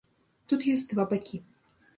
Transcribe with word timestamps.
Тут 0.53 0.65
ёсць 0.73 0.87
два 0.95 1.07
бакі. 1.15 1.43